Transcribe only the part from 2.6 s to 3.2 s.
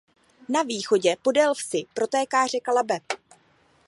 Labe.